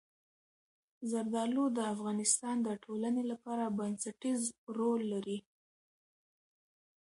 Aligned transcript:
زردالو 1.11 1.63
د 1.77 1.79
افغانستان 1.93 2.55
د 2.61 2.69
ټولنې 2.83 3.23
لپاره 3.31 3.73
بنسټيز 3.79 4.41
رول 4.77 5.01
لري. 5.13 5.39